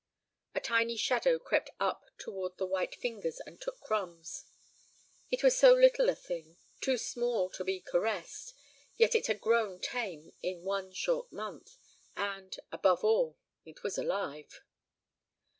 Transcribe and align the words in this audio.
A 0.55 0.59
tiny 0.59 0.97
shadow 0.97 1.37
crept 1.37 1.69
up 1.79 2.09
toward 2.17 2.57
the 2.57 2.65
white 2.65 2.95
fingers 2.95 3.39
and 3.39 3.61
took 3.61 3.79
crumbs. 3.81 4.45
It 5.29 5.43
was 5.43 5.55
so 5.55 5.75
little 5.75 6.09
a 6.09 6.15
thing, 6.15 6.57
too 6.79 6.97
small 6.97 7.51
to 7.51 7.63
be 7.63 7.81
caressed, 7.81 8.55
yet 8.97 9.13
it 9.13 9.27
had 9.27 9.39
grown 9.39 9.79
tame 9.79 10.31
in 10.41 10.63
one 10.63 10.91
short 10.91 11.31
month, 11.31 11.77
and, 12.15 12.57
above 12.71 13.03
all, 13.03 13.37
it 13.63 13.83
was 13.83 13.99
alive. 13.99 14.63